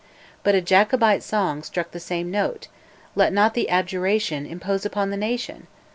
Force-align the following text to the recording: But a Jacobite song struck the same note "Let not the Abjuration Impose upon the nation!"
But 0.41 0.55
a 0.55 0.61
Jacobite 0.61 1.21
song 1.21 1.61
struck 1.61 1.91
the 1.91 1.99
same 1.99 2.31
note 2.31 2.67
"Let 3.13 3.31
not 3.31 3.53
the 3.53 3.69
Abjuration 3.69 4.47
Impose 4.47 4.83
upon 4.83 5.11
the 5.11 5.15
nation!" 5.15 5.67